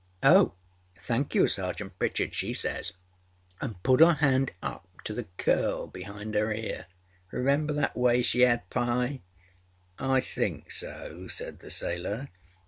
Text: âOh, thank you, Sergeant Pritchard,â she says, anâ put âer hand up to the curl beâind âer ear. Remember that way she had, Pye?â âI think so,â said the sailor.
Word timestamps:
âOh, 0.23 0.53
thank 0.95 1.35
you, 1.35 1.45
Sergeant 1.45 1.99
Pritchard,â 1.99 2.33
she 2.33 2.55
says, 2.55 2.93
anâ 3.61 3.75
put 3.83 3.99
âer 3.99 4.17
hand 4.17 4.51
up 4.63 4.87
to 5.03 5.13
the 5.13 5.27
curl 5.37 5.91
beâind 5.91 6.33
âer 6.33 6.51
ear. 6.57 6.87
Remember 7.31 7.71
that 7.73 7.95
way 7.95 8.23
she 8.23 8.41
had, 8.41 8.67
Pye?â 8.71 9.21
âI 10.03 10.25
think 10.33 10.71
so,â 10.71 11.29
said 11.29 11.59
the 11.59 11.69
sailor. 11.69 12.29